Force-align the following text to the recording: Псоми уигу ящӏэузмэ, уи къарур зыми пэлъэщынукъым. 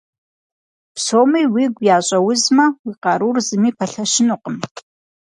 Псоми 0.95 1.43
уигу 1.53 1.85
ящӏэузмэ, 1.95 2.65
уи 2.85 2.93
къарур 3.03 3.37
зыми 3.47 3.69
пэлъэщынукъым. 3.77 4.55